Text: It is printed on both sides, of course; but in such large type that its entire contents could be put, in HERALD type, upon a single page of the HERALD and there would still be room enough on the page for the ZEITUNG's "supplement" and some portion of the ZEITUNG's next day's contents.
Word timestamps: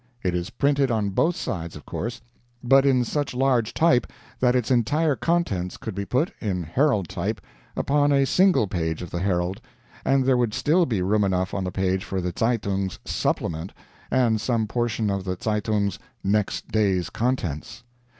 It 0.23 0.33
is 0.33 0.49
printed 0.49 0.89
on 0.89 1.11
both 1.11 1.35
sides, 1.35 1.75
of 1.75 1.85
course; 1.85 2.21
but 2.63 2.87
in 2.87 3.03
such 3.03 3.35
large 3.35 3.71
type 3.71 4.07
that 4.39 4.55
its 4.55 4.71
entire 4.71 5.15
contents 5.15 5.77
could 5.77 5.93
be 5.93 6.05
put, 6.05 6.31
in 6.39 6.63
HERALD 6.63 7.07
type, 7.07 7.39
upon 7.75 8.11
a 8.11 8.25
single 8.25 8.65
page 8.65 9.03
of 9.03 9.11
the 9.11 9.19
HERALD 9.19 9.61
and 10.03 10.25
there 10.25 10.37
would 10.37 10.55
still 10.55 10.87
be 10.87 11.03
room 11.03 11.23
enough 11.23 11.53
on 11.53 11.65
the 11.65 11.71
page 11.71 12.03
for 12.03 12.19
the 12.19 12.31
ZEITUNG's 12.35 12.97
"supplement" 13.05 13.73
and 14.09 14.41
some 14.41 14.65
portion 14.65 15.11
of 15.11 15.23
the 15.23 15.35
ZEITUNG's 15.39 15.99
next 16.23 16.69
day's 16.69 17.11
contents. 17.11 17.83